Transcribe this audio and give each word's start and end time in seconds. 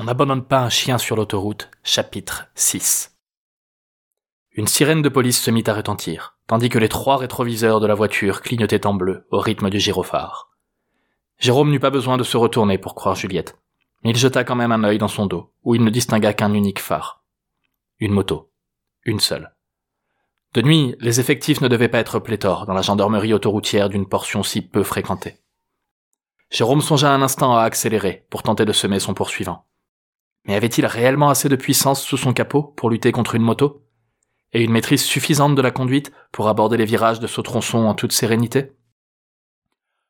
On 0.00 0.04
n'abandonne 0.04 0.44
pas 0.44 0.60
un 0.60 0.68
chien 0.68 0.96
sur 0.96 1.16
l'autoroute, 1.16 1.72
chapitre 1.82 2.46
6. 2.54 3.16
Une 4.52 4.68
sirène 4.68 5.02
de 5.02 5.08
police 5.08 5.40
se 5.40 5.50
mit 5.50 5.64
à 5.66 5.74
retentir, 5.74 6.38
tandis 6.46 6.68
que 6.68 6.78
les 6.78 6.88
trois 6.88 7.16
rétroviseurs 7.16 7.80
de 7.80 7.86
la 7.88 7.96
voiture 7.96 8.40
clignotaient 8.40 8.86
en 8.86 8.94
bleu 8.94 9.26
au 9.32 9.40
rythme 9.40 9.70
du 9.70 9.80
gyrophare. 9.80 10.50
Jérôme 11.40 11.72
n'eut 11.72 11.80
pas 11.80 11.90
besoin 11.90 12.16
de 12.16 12.22
se 12.22 12.36
retourner 12.36 12.78
pour 12.78 12.94
croire 12.94 13.16
Juliette, 13.16 13.58
mais 14.04 14.10
il 14.10 14.16
jeta 14.16 14.44
quand 14.44 14.54
même 14.54 14.70
un 14.70 14.84
œil 14.84 14.98
dans 14.98 15.08
son 15.08 15.26
dos, 15.26 15.52
où 15.64 15.74
il 15.74 15.82
ne 15.82 15.90
distingua 15.90 16.32
qu'un 16.32 16.54
unique 16.54 16.78
phare. 16.78 17.24
Une 17.98 18.12
moto. 18.12 18.52
Une 19.02 19.18
seule. 19.18 19.52
De 20.54 20.62
nuit, 20.62 20.94
les 21.00 21.18
effectifs 21.18 21.60
ne 21.60 21.66
devaient 21.66 21.88
pas 21.88 21.98
être 21.98 22.20
pléthores 22.20 22.66
dans 22.66 22.74
la 22.74 22.82
gendarmerie 22.82 23.34
autoroutière 23.34 23.88
d'une 23.88 24.06
portion 24.06 24.44
si 24.44 24.62
peu 24.62 24.84
fréquentée. 24.84 25.40
Jérôme 26.50 26.82
songea 26.82 27.12
un 27.12 27.20
instant 27.22 27.56
à 27.56 27.62
accélérer 27.62 28.28
pour 28.30 28.44
tenter 28.44 28.64
de 28.64 28.72
semer 28.72 29.00
son 29.00 29.12
poursuivant. 29.12 29.64
Mais 30.48 30.54
avait-il 30.54 30.86
réellement 30.86 31.28
assez 31.28 31.50
de 31.50 31.56
puissance 31.56 32.02
sous 32.02 32.16
son 32.16 32.32
capot 32.32 32.62
pour 32.62 32.88
lutter 32.88 33.12
contre 33.12 33.34
une 33.34 33.42
moto? 33.42 33.84
Et 34.54 34.64
une 34.64 34.72
maîtrise 34.72 35.04
suffisante 35.04 35.54
de 35.54 35.60
la 35.60 35.70
conduite 35.70 36.10
pour 36.32 36.48
aborder 36.48 36.78
les 36.78 36.86
virages 36.86 37.20
de 37.20 37.26
ce 37.26 37.42
tronçon 37.42 37.80
en 37.84 37.94
toute 37.94 38.12
sérénité? 38.12 38.72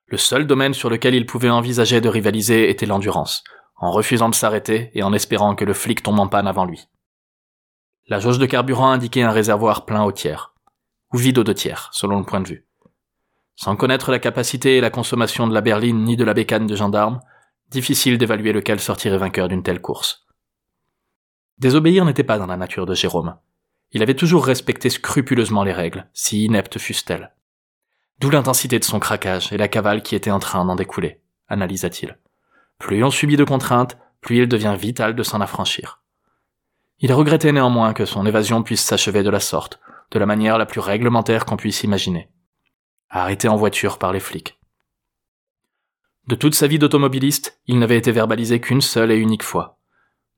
Le 0.07 0.17
seul 0.17 0.47
domaine 0.47 0.75
sur 0.75 0.91
lequel 0.91 1.17
il 1.17 1.27
pouvait 1.27 1.51
envisager 1.51 2.01
de 2.01 2.09
rivaliser 2.09 2.71
était 2.71 2.87
l'endurance, 2.87 3.43
en 3.79 3.91
refusant 3.91 4.29
de 4.29 4.35
s'arrêter 4.37 4.93
et 4.95 5.03
en 5.03 5.13
espérant 5.13 5.57
que 5.57 5.65
le 5.65 5.75
flic 5.75 6.05
tombe 6.05 6.21
en 6.21 6.29
panne 6.29 6.47
avant 6.47 6.67
lui. 6.67 6.87
La 8.07 8.21
jauge 8.21 8.39
de 8.39 8.47
carburant 8.47 8.93
indiquait 8.93 9.23
un 9.23 9.33
réservoir 9.33 9.87
plein 9.87 10.05
au 10.05 10.13
tiers, 10.13 10.55
ou 11.13 11.19
vide 11.19 11.39
aux 11.39 11.45
deux 11.45 11.53
tiers, 11.53 11.91
selon 11.93 12.17
le 12.17 12.25
point 12.25 12.41
de 12.41 12.49
vue. 12.49 12.65
Sans 13.57 13.75
connaître 13.75 14.13
la 14.13 14.21
capacité 14.21 14.77
et 14.77 14.81
la 14.81 14.91
consommation 14.91 15.49
de 15.49 15.53
la 15.53 15.63
berline 15.63 16.05
ni 16.05 16.17
de 16.17 16.25
la 16.25 16.33
bécane 16.33 16.69
de 16.69 16.77
gendarme, 16.77 17.19
difficile 17.71 18.19
d'évaluer 18.19 18.53
lequel 18.53 18.79
sortirait 18.79 19.19
vainqueur 19.19 19.49
d'une 19.49 19.65
telle 19.65 19.81
course. 19.81 20.28
Désobéir 21.59 22.05
n'était 22.05 22.25
pas 22.25 22.39
dans 22.39 22.47
la 22.47 22.57
nature 22.57 22.87
de 22.87 22.95
Jérôme. 22.95 23.37
Il 23.91 24.03
avait 24.03 24.15
toujours 24.15 24.47
respecté 24.47 24.91
scrupuleusement 24.91 25.65
les 25.65 25.73
règles, 25.73 26.09
si 26.13 26.45
ineptes 26.45 26.79
fussent-elles. 26.79 27.33
D'où 28.21 28.31
l'intensité 28.31 28.79
de 28.79 28.85
son 28.85 29.01
craquage 29.01 29.53
et 29.53 29.57
la 29.57 29.69
cavale 29.69 30.03
qui 30.03 30.15
était 30.15 30.31
en 30.31 30.39
train 30.39 30.65
d'en 30.65 30.77
découler, 30.77 31.21
analysa-t-il. 31.49 32.19
Plus 32.79 33.03
on 33.03 33.11
subit 33.11 33.37
de 33.37 33.45
contraintes, 33.45 33.99
plus 34.21 34.39
il 34.39 34.49
devient 34.49 34.77
vital 34.79 35.17
de 35.17 35.23
s'en 35.23 35.41
affranchir. 35.41 36.03
Il 37.01 37.13
regrettait 37.13 37.53
néanmoins 37.53 37.93
que 37.93 38.05
son 38.05 38.27
évasion 38.27 38.63
puisse 38.63 38.83
s'achever 38.83 39.23
de 39.23 39.31
la 39.31 39.41
sorte, 39.41 39.81
de 40.11 40.19
la 40.19 40.27
manière 40.27 40.59
la 40.59 40.67
plus 40.67 40.81
réglementaire 40.81 41.45
qu'on 41.45 41.57
puisse 41.57 41.83
imaginer. 41.83 42.29
Arrêté 43.11 43.49
en 43.49 43.57
voiture 43.57 43.99
par 43.99 44.13
les 44.13 44.21
flics. 44.21 44.59
De 46.27 46.35
toute 46.35 46.55
sa 46.55 46.67
vie 46.67 46.79
d'automobiliste, 46.79 47.61
il 47.67 47.79
n'avait 47.79 47.97
été 47.97 48.13
verbalisé 48.13 48.61
qu'une 48.61 48.81
seule 48.81 49.13
et 49.13 49.17
unique 49.17 49.43
fois. 49.43 49.79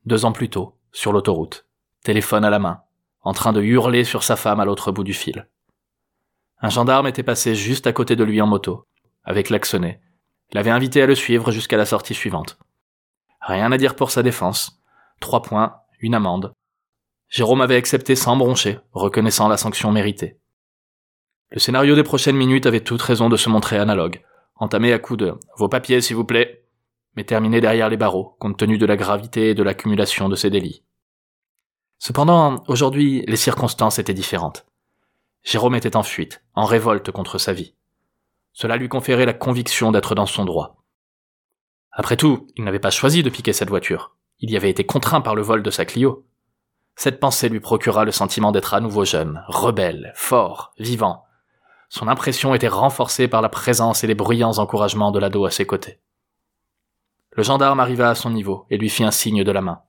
Deux 0.05 0.23
ans 0.23 0.31
plus 0.31 0.49
tôt, 0.49 0.77
sur 0.91 1.13
l'autoroute, 1.13 1.65
téléphone 2.03 2.45
à 2.45 2.49
la 2.49 2.59
main, 2.59 2.81
en 3.21 3.33
train 3.33 3.53
de 3.53 3.61
hurler 3.61 4.03
sur 4.03 4.23
sa 4.23 4.35
femme 4.35 4.59
à 4.59 4.65
l'autre 4.65 4.91
bout 4.91 5.03
du 5.03 5.13
fil. 5.13 5.47
Un 6.61 6.69
gendarme 6.69 7.07
était 7.07 7.23
passé 7.23 7.55
juste 7.55 7.87
à 7.87 7.93
côté 7.93 8.15
de 8.15 8.23
lui 8.23 8.41
en 8.41 8.47
moto, 8.47 8.85
avec 9.23 9.49
l'axonné, 9.49 9.99
l'avait 10.53 10.71
invité 10.71 11.01
à 11.01 11.05
le 11.05 11.15
suivre 11.15 11.51
jusqu'à 11.51 11.77
la 11.77 11.85
sortie 11.85 12.13
suivante. 12.13 12.57
Rien 13.41 13.71
à 13.71 13.77
dire 13.77 13.95
pour 13.95 14.11
sa 14.11 14.23
défense. 14.23 14.79
Trois 15.19 15.41
points, 15.41 15.75
une 15.99 16.15
amende. 16.15 16.53
Jérôme 17.29 17.61
avait 17.61 17.75
accepté 17.75 18.15
sans 18.15 18.35
broncher, 18.35 18.79
reconnaissant 18.91 19.47
la 19.47 19.57
sanction 19.57 19.91
méritée. 19.91 20.37
Le 21.49 21.59
scénario 21.59 21.95
des 21.95 22.03
prochaines 22.03 22.35
minutes 22.35 22.65
avait 22.65 22.81
toute 22.81 23.01
raison 23.01 23.29
de 23.29 23.37
se 23.37 23.49
montrer 23.49 23.77
analogue, 23.77 24.21
entamé 24.55 24.93
à 24.93 24.99
coups 24.99 25.19
de 25.19 25.33
vos 25.57 25.69
papiers 25.69 26.01
s'il 26.01 26.15
vous 26.15 26.25
plaît, 26.25 26.60
mais 27.15 27.23
terminé 27.23 27.61
derrière 27.61 27.89
les 27.89 27.97
barreaux, 27.97 28.35
compte 28.39 28.57
tenu 28.57 28.77
de 28.77 28.85
la 28.85 28.95
gravité 28.95 29.49
et 29.49 29.55
de 29.55 29.63
l'accumulation 29.63 30.29
de 30.29 30.35
ces 30.35 30.49
délits. 30.49 30.83
Cependant, 31.99 32.63
aujourd'hui, 32.67 33.23
les 33.27 33.35
circonstances 33.35 33.99
étaient 33.99 34.13
différentes. 34.13 34.65
Jérôme 35.43 35.75
était 35.75 35.95
en 35.95 36.03
fuite, 36.03 36.43
en 36.55 36.65
révolte 36.65 37.11
contre 37.11 37.37
sa 37.37 37.53
vie. 37.53 37.75
Cela 38.53 38.77
lui 38.77 38.89
conférait 38.89 39.25
la 39.25 39.33
conviction 39.33 39.91
d'être 39.91 40.15
dans 40.15 40.25
son 40.25 40.45
droit. 40.45 40.83
Après 41.91 42.17
tout, 42.17 42.47
il 42.55 42.63
n'avait 42.63 42.79
pas 42.79 42.89
choisi 42.89 43.23
de 43.23 43.29
piquer 43.29 43.53
cette 43.53 43.69
voiture. 43.69 44.15
Il 44.39 44.49
y 44.49 44.57
avait 44.57 44.69
été 44.69 44.85
contraint 44.85 45.21
par 45.21 45.35
le 45.35 45.41
vol 45.41 45.61
de 45.61 45.69
sa 45.69 45.85
Clio. 45.85 46.25
Cette 46.95 47.19
pensée 47.19 47.49
lui 47.49 47.59
procura 47.59 48.05
le 48.05 48.11
sentiment 48.11 48.51
d'être 48.51 48.73
à 48.73 48.79
nouveau 48.79 49.05
jeune, 49.05 49.43
rebelle, 49.47 50.11
fort, 50.15 50.73
vivant. 50.79 51.23
Son 51.89 52.07
impression 52.07 52.55
était 52.55 52.67
renforcée 52.67 53.27
par 53.27 53.41
la 53.41 53.49
présence 53.49 54.03
et 54.03 54.07
les 54.07 54.15
bruyants 54.15 54.57
encouragements 54.57 55.11
de 55.11 55.19
l'ado 55.19 55.45
à 55.45 55.51
ses 55.51 55.65
côtés. 55.65 55.99
Le 57.31 57.43
gendarme 57.43 57.79
arriva 57.79 58.09
à 58.09 58.15
son 58.15 58.29
niveau 58.29 58.65
et 58.69 58.77
lui 58.77 58.89
fit 58.89 59.03
un 59.03 59.11
signe 59.11 59.43
de 59.43 59.51
la 59.51 59.61
main. 59.61 59.81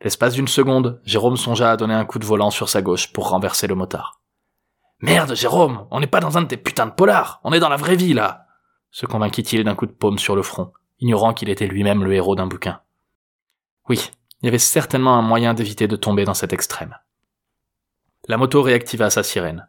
L'espace 0.00 0.34
d'une 0.34 0.48
seconde, 0.48 1.00
Jérôme 1.04 1.36
songea 1.36 1.70
à 1.70 1.76
donner 1.76 1.94
un 1.94 2.04
coup 2.04 2.18
de 2.18 2.26
volant 2.26 2.50
sur 2.50 2.68
sa 2.68 2.82
gauche 2.82 3.12
pour 3.12 3.30
renverser 3.30 3.66
le 3.66 3.74
motard. 3.74 4.20
Merde, 5.00 5.34
Jérôme, 5.34 5.86
on 5.90 6.00
n'est 6.00 6.06
pas 6.06 6.20
dans 6.20 6.38
un 6.38 6.42
de 6.42 6.48
tes 6.48 6.56
putains 6.56 6.86
de 6.86 6.92
polars, 6.92 7.40
on 7.44 7.52
est 7.52 7.60
dans 7.60 7.68
la 7.68 7.76
vraie 7.76 7.96
vie, 7.96 8.14
là 8.14 8.44
se 8.94 9.06
convainquit-il 9.06 9.64
d'un 9.64 9.74
coup 9.74 9.86
de 9.86 9.92
paume 9.92 10.20
sur 10.20 10.36
le 10.36 10.42
front, 10.44 10.72
ignorant 11.00 11.34
qu'il 11.34 11.50
était 11.50 11.66
lui-même 11.66 12.04
le 12.04 12.14
héros 12.14 12.36
d'un 12.36 12.46
bouquin. 12.46 12.80
Oui, 13.88 14.12
il 14.40 14.46
y 14.46 14.48
avait 14.48 14.58
certainement 14.58 15.16
un 15.16 15.22
moyen 15.22 15.52
d'éviter 15.52 15.88
de 15.88 15.96
tomber 15.96 16.24
dans 16.24 16.32
cet 16.32 16.52
extrême. 16.52 16.96
La 18.28 18.36
moto 18.36 18.62
réactiva 18.62 19.10
sa 19.10 19.24
sirène. 19.24 19.68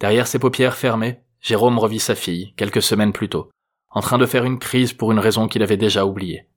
Derrière 0.00 0.26
ses 0.26 0.40
paupières 0.40 0.74
fermées, 0.76 1.22
Jérôme 1.40 1.78
revit 1.78 2.00
sa 2.00 2.16
fille, 2.16 2.52
quelques 2.56 2.82
semaines 2.82 3.12
plus 3.12 3.28
tôt, 3.28 3.48
en 3.90 4.00
train 4.00 4.18
de 4.18 4.26
faire 4.26 4.44
une 4.44 4.58
crise 4.58 4.92
pour 4.92 5.12
une 5.12 5.18
raison 5.18 5.48
qu'il 5.48 5.62
avait 5.62 5.76
déjà 5.76 6.04
oubliée. 6.04 6.48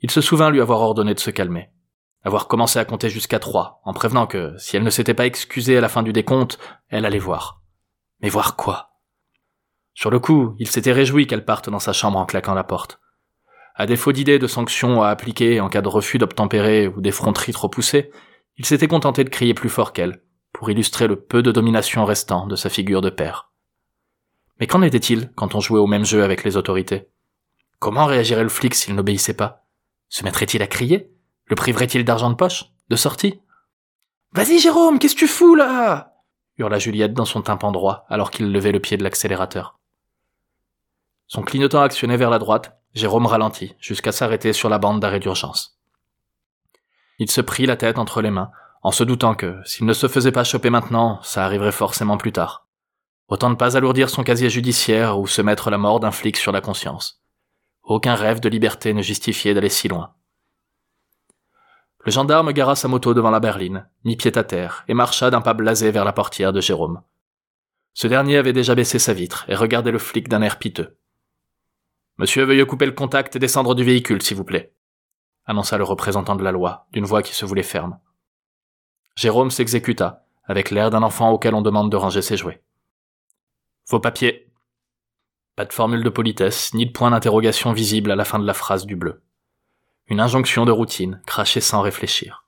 Il 0.00 0.10
se 0.10 0.20
souvint 0.20 0.50
lui 0.50 0.60
avoir 0.60 0.80
ordonné 0.80 1.14
de 1.14 1.20
se 1.20 1.30
calmer, 1.30 1.70
avoir 2.22 2.48
commencé 2.48 2.78
à 2.78 2.84
compter 2.84 3.08
jusqu'à 3.08 3.38
trois, 3.38 3.80
en 3.84 3.92
prévenant 3.92 4.26
que, 4.26 4.54
si 4.58 4.76
elle 4.76 4.82
ne 4.82 4.90
s'était 4.90 5.14
pas 5.14 5.26
excusée 5.26 5.78
à 5.78 5.80
la 5.80 5.88
fin 5.88 6.02
du 6.02 6.12
décompte, 6.12 6.58
elle 6.88 7.06
allait 7.06 7.18
voir. 7.18 7.62
Mais 8.20 8.28
voir 8.28 8.56
quoi? 8.56 8.90
Sur 9.94 10.10
le 10.10 10.18
coup, 10.18 10.54
il 10.58 10.68
s'était 10.68 10.92
réjoui 10.92 11.26
qu'elle 11.26 11.44
parte 11.44 11.70
dans 11.70 11.78
sa 11.78 11.92
chambre 11.92 12.18
en 12.18 12.26
claquant 12.26 12.54
la 12.54 12.64
porte. 12.64 13.00
À 13.74 13.86
défaut 13.86 14.12
d'idées 14.12 14.38
de 14.38 14.46
sanctions 14.46 15.02
à 15.02 15.08
appliquer 15.08 15.60
en 15.60 15.68
cas 15.68 15.82
de 15.82 15.88
refus 15.88 16.18
d'obtempérer 16.18 16.88
ou 16.88 17.00
d'effronterie 17.00 17.52
trop 17.52 17.68
poussée, 17.68 18.10
il 18.56 18.64
s'était 18.64 18.88
contenté 18.88 19.22
de 19.22 19.30
crier 19.30 19.54
plus 19.54 19.68
fort 19.68 19.92
qu'elle, 19.92 20.22
pour 20.52 20.70
illustrer 20.70 21.06
le 21.06 21.16
peu 21.16 21.42
de 21.42 21.52
domination 21.52 22.04
restant 22.04 22.46
de 22.46 22.56
sa 22.56 22.70
figure 22.70 23.02
de 23.02 23.10
père. 23.10 23.52
Mais 24.58 24.66
qu'en 24.66 24.82
était-il 24.82 25.32
quand 25.34 25.54
on 25.54 25.60
jouait 25.60 25.80
au 25.80 25.86
même 25.86 26.04
jeu 26.04 26.22
avec 26.22 26.44
les 26.44 26.56
autorités? 26.56 27.08
Comment 27.78 28.06
réagirait 28.06 28.42
le 28.42 28.48
flic 28.48 28.74
s'il 28.74 28.94
n'obéissait 28.94 29.34
pas? 29.34 29.66
Se 30.08 30.24
mettrait-il 30.24 30.62
à 30.62 30.66
crier? 30.66 31.12
Le 31.44 31.56
priverait-il 31.56 32.04
d'argent 32.04 32.30
de 32.30 32.36
poche? 32.36 32.66
De 32.88 32.96
sortie? 32.96 33.40
Vas-y 34.32 34.58
Jérôme, 34.58 34.98
qu'est-ce 34.98 35.14
que 35.14 35.20
tu 35.20 35.28
fous 35.28 35.54
là? 35.54 36.12
hurla 36.58 36.78
Juliette 36.78 37.12
dans 37.12 37.24
son 37.24 37.42
tympan 37.42 37.70
droit 37.70 38.06
alors 38.08 38.30
qu'il 38.30 38.50
levait 38.50 38.72
le 38.72 38.80
pied 38.80 38.96
de 38.96 39.02
l'accélérateur. 39.02 39.78
Son 41.26 41.42
clignotant 41.42 41.82
actionné 41.82 42.16
vers 42.16 42.30
la 42.30 42.38
droite, 42.38 42.78
Jérôme 42.94 43.26
ralentit 43.26 43.74
jusqu'à 43.78 44.12
s'arrêter 44.12 44.52
sur 44.52 44.68
la 44.68 44.78
bande 44.78 45.00
d'arrêt 45.00 45.20
d'urgence. 45.20 45.78
Il 47.18 47.30
se 47.30 47.40
prit 47.40 47.66
la 47.66 47.76
tête 47.76 47.98
entre 47.98 48.22
les 48.22 48.30
mains, 48.30 48.50
en 48.82 48.92
se 48.92 49.04
doutant 49.04 49.34
que, 49.34 49.60
s'il 49.64 49.86
ne 49.86 49.92
se 49.92 50.06
faisait 50.06 50.32
pas 50.32 50.44
choper 50.44 50.70
maintenant, 50.70 51.20
ça 51.22 51.44
arriverait 51.44 51.72
forcément 51.72 52.16
plus 52.16 52.32
tard. 52.32 52.65
Autant 53.28 53.50
ne 53.50 53.56
pas 53.56 53.76
alourdir 53.76 54.08
son 54.08 54.22
casier 54.22 54.50
judiciaire 54.50 55.18
ou 55.18 55.26
se 55.26 55.42
mettre 55.42 55.70
la 55.70 55.78
mort 55.78 56.00
d'un 56.00 56.12
flic 56.12 56.36
sur 56.36 56.52
la 56.52 56.60
conscience. 56.60 57.22
Aucun 57.82 58.14
rêve 58.14 58.40
de 58.40 58.48
liberté 58.48 58.94
ne 58.94 59.02
justifiait 59.02 59.54
d'aller 59.54 59.68
si 59.68 59.88
loin. 59.88 60.14
Le 62.04 62.12
gendarme 62.12 62.52
gara 62.52 62.76
sa 62.76 62.86
moto 62.86 63.14
devant 63.14 63.30
la 63.30 63.40
berline, 63.40 63.88
mit 64.04 64.16
pied 64.16 64.38
à 64.38 64.44
terre, 64.44 64.84
et 64.86 64.94
marcha 64.94 65.28
d'un 65.30 65.40
pas 65.40 65.54
blasé 65.54 65.90
vers 65.90 66.04
la 66.04 66.12
portière 66.12 66.52
de 66.52 66.60
Jérôme. 66.60 67.02
Ce 67.94 68.06
dernier 68.06 68.36
avait 68.36 68.52
déjà 68.52 68.76
baissé 68.76 69.00
sa 69.00 69.12
vitre 69.12 69.44
et 69.48 69.56
regardait 69.56 69.90
le 69.90 69.98
flic 69.98 70.28
d'un 70.28 70.42
air 70.42 70.58
piteux. 70.58 70.96
Monsieur, 72.18 72.44
veuillez 72.44 72.64
couper 72.64 72.86
le 72.86 72.92
contact 72.92 73.34
et 73.34 73.38
descendre 73.40 73.74
du 73.74 73.82
véhicule, 73.82 74.22
s'il 74.22 74.36
vous 74.36 74.44
plaît, 74.44 74.72
annonça 75.46 75.78
le 75.78 75.84
représentant 75.84 76.36
de 76.36 76.44
la 76.44 76.52
loi, 76.52 76.86
d'une 76.92 77.04
voix 77.04 77.22
qui 77.22 77.34
se 77.34 77.44
voulait 77.44 77.62
ferme. 77.62 77.98
Jérôme 79.16 79.50
s'exécuta, 79.50 80.24
avec 80.44 80.70
l'air 80.70 80.90
d'un 80.90 81.02
enfant 81.02 81.30
auquel 81.30 81.54
on 81.54 81.62
demande 81.62 81.90
de 81.90 81.96
ranger 81.96 82.22
ses 82.22 82.36
jouets. 82.36 82.62
Vos 83.88 84.00
papiers. 84.00 84.50
Pas 85.54 85.64
de 85.64 85.72
formule 85.72 86.02
de 86.02 86.10
politesse, 86.10 86.74
ni 86.74 86.86
de 86.86 86.90
point 86.90 87.12
d'interrogation 87.12 87.72
visible 87.72 88.10
à 88.10 88.16
la 88.16 88.24
fin 88.24 88.40
de 88.40 88.44
la 88.44 88.52
phrase 88.52 88.84
du 88.84 88.96
bleu. 88.96 89.22
Une 90.08 90.18
injonction 90.18 90.64
de 90.64 90.72
routine, 90.72 91.22
crachée 91.24 91.60
sans 91.60 91.82
réfléchir. 91.82 92.44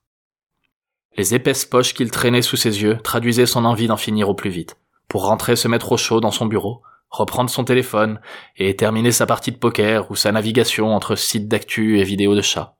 Les 1.16 1.36
épaisses 1.36 1.64
poches 1.64 1.94
qu'il 1.94 2.10
traînait 2.10 2.42
sous 2.42 2.56
ses 2.56 2.82
yeux 2.82 2.98
traduisaient 3.04 3.46
son 3.46 3.64
envie 3.64 3.86
d'en 3.86 3.96
finir 3.96 4.28
au 4.28 4.34
plus 4.34 4.50
vite, 4.50 4.78
pour 5.06 5.26
rentrer 5.26 5.54
se 5.54 5.68
mettre 5.68 5.92
au 5.92 5.96
chaud 5.96 6.18
dans 6.18 6.32
son 6.32 6.46
bureau, 6.46 6.82
reprendre 7.08 7.50
son 7.50 7.64
téléphone 7.64 8.20
et 8.56 8.74
terminer 8.74 9.12
sa 9.12 9.24
partie 9.24 9.52
de 9.52 9.58
poker 9.58 10.10
ou 10.10 10.16
sa 10.16 10.32
navigation 10.32 10.92
entre 10.92 11.14
sites 11.14 11.46
d'actu 11.46 12.00
et 12.00 12.04
vidéos 12.04 12.34
de 12.34 12.42
chats. 12.42 12.76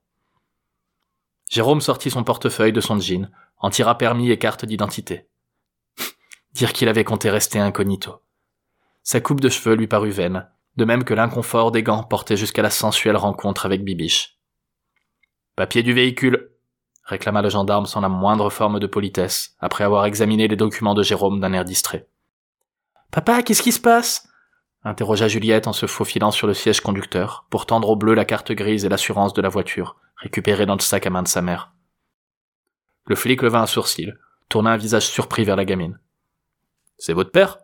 Jérôme 1.49 1.81
sortit 1.81 2.11
son 2.11 2.25
portefeuille 2.25 2.72
de 2.72 2.81
son 2.81 2.99
jean, 2.99 3.31
en 3.58 3.70
tira 3.70 3.96
permis 3.96 4.32
et 4.32 4.37
carte 4.37 4.64
d'identité. 4.64 5.28
Dire 6.54 6.72
qu'il 6.72 6.88
avait 6.88 7.04
compté 7.04 7.31
rester 7.31 7.61
incognito. 7.61 8.20
Sa 9.10 9.22
coupe 9.22 9.40
de 9.40 9.49
cheveux 9.49 9.75
lui 9.75 9.87
parut 9.87 10.10
vaine, 10.10 10.46
de 10.76 10.84
même 10.84 11.02
que 11.02 11.14
l'inconfort 11.14 11.72
des 11.72 11.82
gants 11.82 12.02
portés 12.02 12.37
jusqu'à 12.37 12.60
la 12.60 12.69
sensuelle 12.69 13.16
rencontre 13.16 13.64
avec 13.64 13.82
Bibiche. 13.82 14.38
Papier 15.56 15.82
du 15.82 15.94
véhicule, 15.94 16.50
réclama 17.05 17.40
le 17.40 17.49
gendarme 17.49 17.87
sans 17.87 18.02
la 18.02 18.10
moindre 18.10 18.50
forme 18.50 18.78
de 18.78 18.87
politesse, 18.87 19.56
après 19.60 19.84
avoir 19.84 20.05
examiné 20.05 20.46
les 20.46 20.56
documents 20.56 20.93
de 20.93 21.02
Jérôme 21.02 21.40
d'un 21.40 21.55
air 21.55 21.64
distrait. 21.64 22.06
Papa, 23.10 23.43
qu'est-ce 23.43 23.62
qui 23.62 23.72
se 23.72 23.81
passe? 23.81 24.28
interrogea 24.84 25.26
Juliette 25.26 25.69
en 25.69 25.72
se 25.72 25.87
faufilant 25.87 26.31
sur 26.31 26.46
le 26.46 26.52
siège 26.52 26.82
conducteur, 26.82 27.46
pour 27.49 27.64
tendre 27.64 27.88
au 27.88 27.96
bleu 27.96 28.12
la 28.12 28.26
carte 28.26 28.52
grise 28.52 28.84
et 28.84 28.90
l'assurance 28.90 29.32
de 29.32 29.40
la 29.40 29.49
voiture, 29.49 29.96
récupérée 30.16 30.66
dans 30.66 30.76
le 30.76 30.81
sac 30.81 31.06
à 31.06 31.11
main 31.11 31.22
de 31.22 31.28
sa 31.28 31.40
mère. 31.40 31.72
Le 33.06 33.16
flic 33.16 33.40
leva 33.40 33.62
un 33.62 33.66
sourcil, 33.66 34.19
tourna 34.50 34.72
un 34.72 34.76
visage 34.76 35.06
surpris 35.06 35.44
vers 35.44 35.56
la 35.56 35.64
gamine. 35.64 35.99
C'est 36.99 37.14
votre 37.14 37.32
père? 37.32 37.56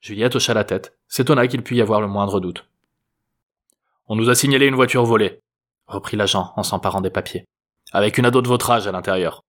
Juliette 0.00 0.36
hocha 0.36 0.54
la 0.54 0.64
tête, 0.64 0.96
s'étonna 1.08 1.46
qu'il 1.48 1.62
pût 1.62 1.76
y 1.76 1.80
avoir 1.80 2.00
le 2.00 2.06
moindre 2.06 2.40
doute. 2.40 2.66
On 4.06 4.16
nous 4.16 4.30
a 4.30 4.34
signalé 4.34 4.66
une 4.66 4.74
voiture 4.74 5.04
volée, 5.04 5.40
reprit 5.86 6.16
l'agent 6.16 6.52
en 6.56 6.62
s'emparant 6.62 7.00
des 7.00 7.10
papiers, 7.10 7.46
avec 7.92 8.18
une 8.18 8.26
ado 8.26 8.40
de 8.40 8.48
votre 8.48 8.70
âge 8.70 8.86
à 8.86 8.92
l'intérieur. 8.92 9.44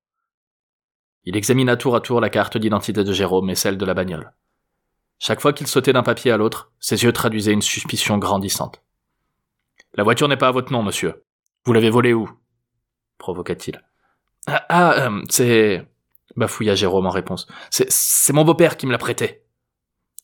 Il 1.25 1.35
examina 1.35 1.77
tour 1.77 1.95
à 1.95 2.01
tour 2.01 2.21
la 2.21 2.29
carte 2.29 2.57
d'identité 2.57 3.03
de 3.03 3.13
Jérôme 3.13 3.49
et 3.49 3.55
celle 3.55 3.77
de 3.77 3.85
la 3.85 3.93
bagnole. 3.93 4.33
Chaque 5.19 5.41
fois 5.41 5.53
qu'il 5.53 5.67
sautait 5.67 5.93
d'un 5.93 6.03
papier 6.03 6.31
à 6.31 6.37
l'autre, 6.37 6.71
ses 6.79 7.03
yeux 7.03 7.11
traduisaient 7.11 7.53
une 7.53 7.61
suspicion 7.61 8.17
grandissante. 8.17 8.81
La 9.93 10.03
voiture 10.03 10.27
n'est 10.27 10.37
pas 10.37 10.47
à 10.47 10.51
votre 10.51 10.71
nom, 10.71 10.81
monsieur. 10.81 11.23
Vous 11.65 11.73
l'avez 11.73 11.89
volée 11.89 12.13
où? 12.13 12.29
provoqua-t-il. 13.17 13.83
Ah, 14.47 14.65
ah 14.69 14.93
euh, 14.93 15.21
c'est... 15.29 15.85
bafouilla 16.37 16.73
Jérôme 16.73 17.05
en 17.05 17.11
réponse. 17.11 17.47
C'est 17.69 18.33
mon 18.33 18.45
beau-père 18.45 18.77
qui 18.77 18.87
me 18.87 18.91
l'a 18.91 18.97
prêté. 18.97 19.43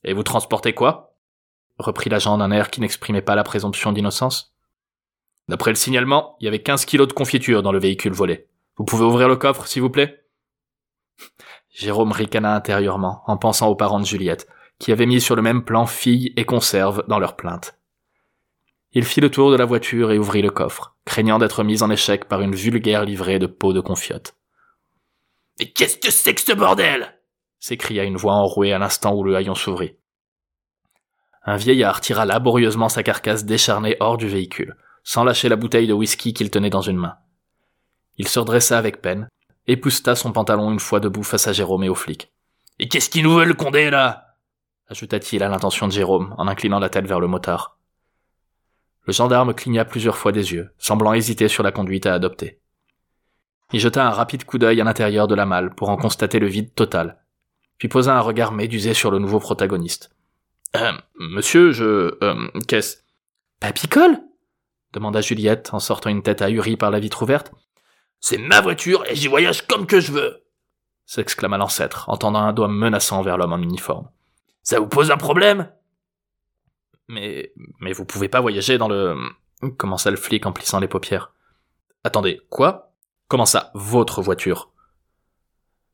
Et 0.06 0.13
vous 0.13 0.24
transportez 0.24 0.74
quoi? 0.74 1.16
Reprit 1.78 2.10
l'agent 2.10 2.38
d'un 2.38 2.52
air 2.52 2.69
qui 2.69 2.80
n'exprimait 2.80 3.24
pas 3.24 3.36
la 3.36 3.44
présomption 3.44 3.92
d'innocence. 3.92 4.56
D'après 5.50 5.72
le 5.72 5.75
signalement, 5.75 6.38
il 6.40 6.46
y 6.46 6.48
avait 6.48 6.62
15 6.62 6.86
kilos 6.86 7.07
de 7.07 7.13
confiture 7.13 7.63
dans 7.63 7.72
le 7.72 7.80
véhicule 7.80 8.13
volé. 8.13 8.48
Vous 8.78 8.86
pouvez 8.86 9.04
ouvrir 9.04 9.28
le 9.28 9.36
coffre, 9.36 9.68
s'il 9.68 9.81
vous 9.81 9.90
plaît? 9.90 10.24
Jérôme 11.69 12.12
ricana 12.12 12.56
intérieurement, 12.56 13.24
en 13.25 13.36
pensant 13.36 13.68
aux 13.68 13.75
parents 13.75 14.00
de 14.00 14.06
Juliette, 14.06 14.48
qui 14.80 14.92
avaient 14.92 15.06
mis 15.06 15.19
sur 15.19 15.36
le 15.36 15.42
même 15.42 15.66
plan 15.66 15.86
fille 15.86 16.34
et 16.38 16.46
conserve 16.46 17.04
dans 17.07 17.19
leur 17.19 17.36
plainte. 17.36 17.78
Il 18.94 19.04
fit 19.04 19.22
le 19.22 19.31
tour 19.31 19.52
de 19.52 19.57
la 19.57 19.66
voiture 19.66 20.12
et 20.12 20.19
ouvrit 20.19 20.42
le 20.42 20.52
coffre, 20.52 20.96
craignant 21.04 21.40
d'être 21.40 21.63
mis 21.63 21.84
en 21.84 21.90
échec 21.90 22.25
par 22.25 22.42
une 22.42 22.56
vulgaire 22.56 23.04
livrée 23.04 23.40
de 23.40 23.48
peaux 23.48 23.74
de 23.74 23.81
confiote. 23.81 24.36
Mais 25.60 25.66
qu'est-ce 25.66 25.98
que 25.98 26.12
c'est 26.12 26.34
que 26.34 26.42
ce 26.42 26.54
bordel? 26.54 27.15
S'écria 27.66 28.04
une 28.04 28.16
voix 28.16 28.34
enrouée 28.34 28.74
à 28.74 28.78
l'instant 28.78 29.16
où 29.16 29.24
le 29.24 29.36
haillon 29.36 29.56
s'ouvrit. 29.56 29.96
Un 31.46 31.58
vieillard 31.58 32.00
tira 32.00 32.24
laborieusement 32.24 32.90
sa 32.90 33.02
carcasse 33.02 33.44
décharnée 33.44 33.98
hors 34.00 34.18
du 34.18 34.28
véhicule, 34.28 34.76
sans 35.04 35.24
lâcher 35.24 35.50
la 35.50 35.56
bouteille 35.56 35.88
de 35.88 35.94
whisky 35.94 36.32
qu'il 36.32 36.52
tenait 36.52 36.70
dans 36.70 36.82
une 36.82 36.98
main. 36.98 37.16
Il 38.18 38.28
se 38.28 38.38
redressa 38.38 38.78
avec 38.78 39.02
peine, 39.02 39.30
épousta 39.66 40.16
son 40.16 40.32
pantalon 40.32 40.72
une 40.72 40.80
fois 40.80 41.00
debout 41.00 41.24
face 41.24 41.48
à 41.48 41.54
Jérôme 41.54 41.84
et 41.84 41.90
aux 41.90 41.96
flics. 41.96 42.32
Et 42.78 42.88
qu'est-ce 42.88 43.10
qu'ils 43.10 43.24
nous 43.24 43.34
veulent, 43.34 43.56
Condé, 43.56 43.90
là? 43.90 44.36
ajouta-t-il 44.90 45.42
à 45.42 45.50
l'intention 45.50 45.88
de 45.88 45.92
Jérôme, 45.92 46.36
en 46.38 46.48
inclinant 46.48 46.78
la 46.78 46.90
tête 46.90 47.08
vers 47.08 47.20
le 47.20 47.26
motard. 47.26 47.80
Le 49.08 49.14
gendarme 49.14 49.56
cligna 49.56 49.86
plusieurs 49.86 50.18
fois 50.18 50.32
des 50.32 50.54
yeux, 50.54 50.70
semblant 50.78 51.16
hésiter 51.16 51.48
sur 51.48 51.64
la 51.64 51.72
conduite 51.72 52.06
à 52.06 52.14
adopter. 52.14 52.60
Il 53.74 53.80
jeta 53.80 54.06
un 54.06 54.12
rapide 54.12 54.46
coup 54.46 54.60
d'œil 54.60 54.82
à 54.82 54.84
l'intérieur 54.84 55.28
de 55.28 55.34
la 55.34 55.48
malle 55.48 55.74
pour 55.74 55.90
en 55.90 55.98
constater 55.98 56.38
le 56.38 56.46
vide 56.46 56.72
total, 56.76 57.25
puis 57.77 57.88
posa 57.88 58.18
un 58.18 58.22
regard 58.22 58.51
médusé 58.51 58.94
sur 58.94 59.12
le 59.12 59.19
nouveau 59.19 59.39
protagoniste. 59.39 60.12
Euh, 60.75 60.94
monsieur, 61.19 61.72
je... 61.72 62.18
Euh, 62.24 62.48
qu'est-ce? 62.68 62.98
Papicole 63.60 64.19
demanda 64.94 65.22
Juliette 65.22 65.74
en 65.74 65.80
sortant 65.80 66.10
une 66.10 66.24
tête 66.24 66.42
ahurie 66.42 66.77
par 66.77 66.92
la 66.92 67.00
vitre 67.00 67.24
ouverte. 67.24 67.51
C'est 68.19 68.38
ma 68.38 68.62
voiture 68.62 69.04
et 69.10 69.16
j'y 69.16 69.27
voyage 69.27 69.68
comme 69.68 69.86
que 69.86 70.00
je 70.00 70.12
veux 70.12 70.45
s'exclama 71.06 71.57
l'ancêtre, 71.57 72.10
en 72.10 72.18
tendant 72.18 72.39
un 72.39 72.54
doigt 72.54 72.68
menaçant 72.68 73.22
vers 73.22 73.38
l'homme 73.38 73.54
en 73.54 73.60
uniforme. 73.60 74.10
Ça 74.63 74.80
vous 74.80 74.88
pose 74.88 75.12
un 75.12 75.18
problème? 75.18 75.71
Mais. 77.07 77.54
Mais 77.80 77.94
vous 77.94 78.06
pouvez 78.06 78.30
pas 78.30 78.42
voyager 78.42 78.78
dans 78.78 78.88
le. 78.88 79.16
commença 79.78 80.10
le 80.10 80.18
flic 80.18 80.45
en 80.45 80.51
plissant 80.51 80.80
les 80.80 80.88
paupières. 80.88 81.31
Attendez, 82.04 82.42
quoi? 82.50 82.94
Comment 83.28 83.45
ça, 83.45 83.71
votre 83.74 84.21
voiture? 84.21 84.71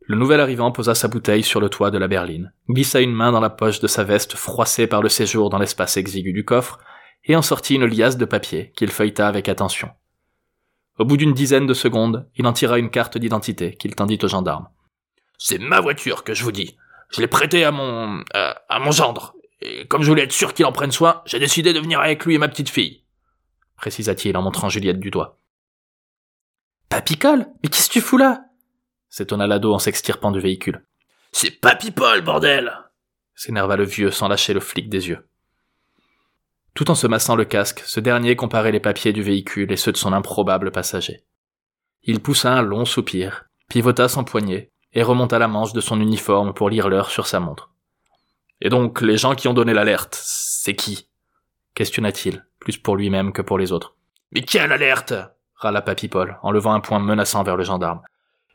Le 0.02 0.16
nouvel 0.16 0.40
arrivant 0.40 0.72
posa 0.72 0.96
sa 0.96 1.08
bouteille 1.08 1.44
sur 1.44 1.60
le 1.60 1.70
toit 1.70 1.92
de 1.92 1.98
la 1.98 2.08
berline, 2.08 2.54
glissa 2.70 3.02
une 3.02 3.14
main 3.14 3.32
dans 3.32 3.40
la 3.40 3.50
poche 3.50 3.80
de 3.80 3.88
sa 3.88 4.04
veste 4.04 4.36
froissée 4.36 4.88
par 4.88 5.02
le 5.02 5.10
séjour 5.10 5.50
dans 5.50 5.60
l'espace 5.60 5.98
exigu 5.98 6.34
du 6.34 6.44
coffre, 6.44 6.80
et 7.24 7.36
en 7.36 7.42
sortit 7.42 7.76
une 7.76 7.86
liasse 7.86 8.18
de 8.18 8.26
papier 8.26 8.72
qu'il 8.76 8.90
feuilleta 8.90 9.28
avec 9.28 9.48
attention. 9.48 9.90
Au 10.98 11.06
bout 11.06 11.18
d'une 11.18 11.34
dizaine 11.34 11.68
de 11.68 11.74
secondes, 11.74 12.28
il 12.36 12.46
en 12.48 12.54
tira 12.54 12.78
une 12.78 12.90
carte 12.90 13.18
d'identité 13.18 13.76
qu'il 13.76 13.96
tendit 13.96 14.20
au 14.24 14.28
gendarme. 14.28 14.68
C'est 15.38 15.60
ma 15.60 15.80
voiture 15.80 16.24
que 16.24 16.34
je 16.34 16.44
vous 16.44 16.52
dis. 16.52 16.78
Je 17.10 17.22
l'ai 17.22 17.28
prêtée 17.28 17.64
à 17.64 17.72
mon 17.72 18.24
à 18.34 18.80
mon 18.80 18.92
gendre. 18.92 19.36
Et 19.62 19.88
comme 19.88 20.04
je 20.04 20.10
voulais 20.10 20.24
être 20.24 20.32
sûr 20.32 20.54
qu'il 20.54 20.66
en 20.66 20.72
prenne 20.72 20.92
soin, 20.92 21.22
j'ai 21.26 21.40
décidé 21.40 21.74
de 21.74 21.80
venir 21.80 22.00
avec 22.00 22.26
lui 22.26 22.36
et 22.36 22.38
ma 22.38 22.48
petite 22.48 22.70
fille. 22.70 23.04
Précisa-t-il 23.78 24.36
en 24.38 24.42
montrant 24.42 24.70
Juliette 24.70 25.00
du 25.00 25.12
doigt. 25.12 25.40
Papicole 26.90 27.48
Mais 27.64 27.70
qu'est-ce 27.70 27.88
que 27.88 27.94
tu 27.94 28.02
fous 28.02 28.18
là? 28.18 28.44
S'étonna 29.12 29.46
l'ado 29.46 29.72
en 29.72 29.80
s'extirpant 29.80 30.32
du 30.32 30.40
véhicule. 30.40 30.84
C'est 31.32 31.52
Papy 31.52 31.92
Paul, 31.92 32.22
bordel 32.22 32.74
s'énerva 33.42 33.76
le 33.76 33.86
vieux 33.86 34.12
sans 34.12 34.28
lâcher 34.28 34.54
le 34.54 34.60
flic 34.60 34.88
des 34.88 35.10
yeux. 35.10 35.28
Tout 36.76 36.92
en 36.92 36.96
se 36.96 37.08
massant 37.08 37.36
le 37.36 37.44
casque, 37.44 37.82
ce 37.86 38.00
dernier 38.00 38.36
comparait 38.36 38.72
les 38.72 38.80
papiers 38.80 39.14
du 39.14 39.24
véhicule 39.24 39.72
et 39.72 39.78
ceux 39.78 39.92
de 39.92 39.98
son 39.98 40.14
improbable 40.14 40.72
passager. 40.72 41.26
Il 42.04 42.20
poussa 42.22 42.54
un 42.54 42.62
long 42.62 42.86
soupir, 42.86 43.46
pivota 43.68 44.08
son 44.08 44.24
poignet, 44.24 44.72
et 44.94 45.02
remonta 45.02 45.40
la 45.40 45.48
manche 45.48 45.74
de 45.74 45.82
son 45.82 46.00
uniforme 46.00 46.54
pour 46.54 46.70
lire 46.70 46.88
l'heure 46.88 47.10
sur 47.10 47.26
sa 47.26 47.40
montre. 47.40 47.72
Et 48.62 48.70
donc, 48.70 49.02
les 49.02 49.18
gens 49.18 49.34
qui 49.34 49.48
ont 49.48 49.54
donné 49.54 49.74
l'alerte, 49.74 50.20
c'est 50.22 50.76
qui? 50.76 51.08
questionna-t-il, 51.74 52.46
plus 52.60 52.78
pour 52.78 52.96
lui-même 52.96 53.32
que 53.32 53.42
pour 53.42 53.58
les 53.58 53.72
autres. 53.72 53.96
Mais 54.32 54.44
quelle 54.44 54.72
alerte? 54.72 55.14
râla 55.56 55.82
Papy 55.82 56.10
Paul, 56.10 56.38
en 56.44 56.52
levant 56.52 56.74
un 56.74 56.80
poing 56.80 57.00
menaçant 57.00 57.44
vers 57.44 57.58
le 57.58 57.64
gendarme. 57.64 58.02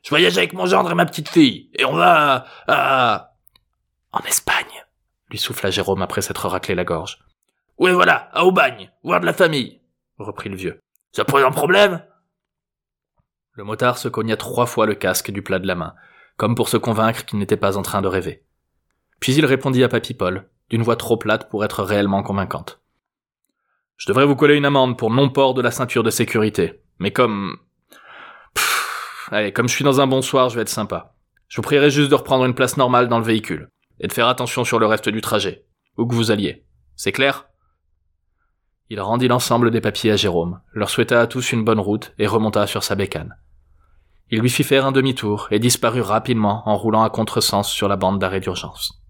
Je 0.06 0.10
voyage 0.10 0.38
avec 0.38 0.52
mon 0.52 0.66
gendre 0.66 0.92
et 0.92 0.94
ma 0.94 1.04
petite 1.04 1.28
fille, 1.28 1.68
et 1.74 1.84
on 1.84 1.94
va 1.94 2.46
à... 2.68 3.32
En 4.12 4.20
Espagne, 4.20 4.84
lui 5.30 5.36
souffla 5.36 5.72
Jérôme 5.72 6.00
après 6.00 6.22
s'être 6.22 6.46
raclé 6.46 6.76
la 6.76 6.84
gorge. 6.84 7.18
Ouais 7.76 7.92
voilà, 7.92 8.30
à 8.32 8.44
Aubagne, 8.44 8.92
voir 9.02 9.18
de 9.18 9.26
la 9.26 9.32
famille, 9.32 9.80
reprit 10.16 10.48
le 10.48 10.54
vieux. 10.54 10.78
Ça 11.10 11.24
pose 11.24 11.42
un 11.42 11.50
problème? 11.50 12.04
Le 13.54 13.64
motard 13.64 13.98
se 13.98 14.06
cogna 14.06 14.36
trois 14.36 14.66
fois 14.66 14.86
le 14.86 14.94
casque 14.94 15.32
du 15.32 15.42
plat 15.42 15.58
de 15.58 15.66
la 15.66 15.74
main, 15.74 15.96
comme 16.36 16.54
pour 16.54 16.68
se 16.68 16.76
convaincre 16.76 17.24
qu'il 17.24 17.40
n'était 17.40 17.56
pas 17.56 17.76
en 17.76 17.82
train 17.82 18.00
de 18.00 18.06
rêver. 18.06 18.44
Puis 19.18 19.34
il 19.34 19.44
répondit 19.44 19.82
à 19.82 19.88
Papy 19.88 20.14
Paul, 20.14 20.48
d'une 20.70 20.84
voix 20.84 20.94
trop 20.94 21.16
plate 21.16 21.50
pour 21.50 21.64
être 21.64 21.82
réellement 21.82 22.22
convaincante. 22.22 22.80
Je 23.96 24.06
devrais 24.06 24.26
vous 24.26 24.36
coller 24.36 24.54
une 24.54 24.66
amende 24.66 24.96
pour 24.96 25.10
non-port 25.10 25.54
de 25.54 25.62
la 25.62 25.72
ceinture 25.72 26.04
de 26.04 26.10
sécurité, 26.10 26.80
mais 27.00 27.10
comme 27.10 27.58
Allez, 29.30 29.52
comme 29.52 29.68
je 29.68 29.74
suis 29.74 29.84
dans 29.84 30.00
un 30.00 30.06
bon 30.06 30.22
soir, 30.22 30.48
je 30.48 30.56
vais 30.56 30.62
être 30.62 30.68
sympa. 30.68 31.14
Je 31.48 31.56
vous 31.56 31.62
prierai 31.62 31.90
juste 31.90 32.10
de 32.10 32.14
reprendre 32.14 32.44
une 32.44 32.54
place 32.54 32.76
normale 32.76 33.08
dans 33.08 33.18
le 33.18 33.24
véhicule, 33.24 33.70
et 34.00 34.06
de 34.06 34.12
faire 34.12 34.28
attention 34.28 34.64
sur 34.64 34.78
le 34.78 34.86
reste 34.86 35.08
du 35.08 35.20
trajet, 35.20 35.64
où 35.96 36.06
que 36.06 36.14
vous 36.14 36.30
alliez. 36.30 36.64
C'est 36.94 37.12
clair? 37.12 37.48
Il 38.88 39.00
rendit 39.00 39.28
l'ensemble 39.28 39.72
des 39.72 39.80
papiers 39.80 40.12
à 40.12 40.16
Jérôme, 40.16 40.60
leur 40.72 40.90
souhaita 40.90 41.20
à 41.20 41.26
tous 41.26 41.52
une 41.52 41.64
bonne 41.64 41.80
route 41.80 42.14
et 42.18 42.26
remonta 42.28 42.68
sur 42.68 42.84
sa 42.84 42.94
bécane. 42.94 43.36
Il 44.30 44.40
lui 44.40 44.50
fit 44.50 44.62
faire 44.64 44.86
un 44.86 44.92
demi-tour 44.92 45.48
et 45.50 45.58
disparut 45.58 46.00
rapidement 46.00 46.62
en 46.68 46.76
roulant 46.76 47.02
à 47.02 47.10
contresens 47.10 47.68
sur 47.68 47.88
la 47.88 47.96
bande 47.96 48.20
d'arrêt 48.20 48.40
d'urgence. 48.40 49.02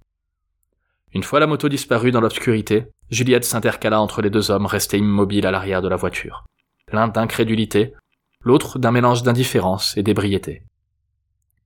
Une 1.13 1.23
fois 1.23 1.41
la 1.41 1.47
moto 1.47 1.69
disparue 1.69 2.11
dans 2.11 2.21
l'obscurité, 2.21 2.89
Juliette 3.11 3.45
s'intercala 3.45 4.01
entre 4.01 4.21
les 4.21 4.31
deux 4.31 4.51
hommes 4.51 4.67
restés 4.67 4.99
immobiles 4.99 5.47
à 5.47 5.51
l'arrière 5.51 5.81
de 5.81 5.89
la 5.89 5.97
voiture. 5.97 6.45
Plein 6.87 7.09
d'incrédulité, 7.09 7.95
l'autre 8.47 8.79
d'un 8.79 8.93
mélange 8.93 9.23
d'indifférence 9.23 9.97
et 9.97 10.03
d'ébriété. 10.03 10.62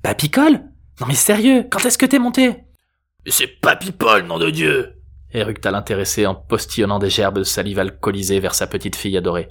Papicole 0.02 0.64
Non 1.00 1.06
mais 1.06 1.14
sérieux, 1.14 1.66
quand 1.70 1.84
est-ce 1.84 1.98
que 1.98 2.06
t'es 2.06 2.18
monté? 2.18 2.64
C'est 3.26 3.60
Papipol, 3.60 4.24
nom 4.24 4.38
de 4.38 4.50
Dieu 4.50 5.00
éructa 5.32 5.70
l'intéressé 5.70 6.26
en 6.26 6.34
postillonnant 6.34 6.98
des 6.98 7.10
gerbes 7.10 7.38
de 7.38 7.44
salive 7.44 7.78
alcoolisée 7.78 8.40
vers 8.40 8.54
sa 8.54 8.66
petite 8.66 8.96
fille 8.96 9.16
adorée. 9.16 9.48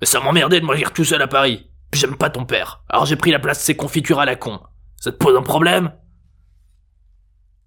Mais 0.00 0.06
ça 0.06 0.20
m'emmerdait 0.20 0.60
de 0.60 0.66
mourir 0.66 0.92
tout 0.92 1.04
seul 1.04 1.22
à 1.22 1.26
Paris. 1.26 1.70
J'aime 1.92 2.16
pas 2.16 2.30
ton 2.30 2.44
père. 2.44 2.82
Alors 2.88 3.06
j'ai 3.06 3.16
pris 3.16 3.30
la 3.30 3.38
place 3.38 3.58
de 3.58 3.64
ses 3.64 3.76
confitures 3.76 4.20
à 4.20 4.26
la 4.26 4.36
con. 4.36 4.60
Ça 4.96 5.12
te 5.12 5.16
pose 5.16 5.36
un 5.36 5.42
problème? 5.42 5.92